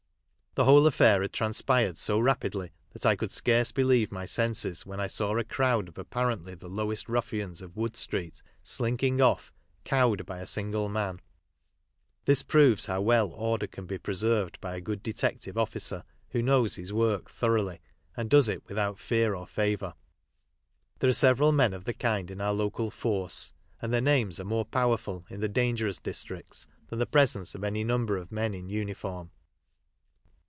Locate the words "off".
9.21-9.53